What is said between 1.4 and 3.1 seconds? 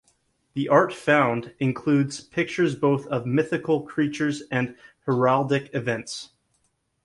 includes pictures both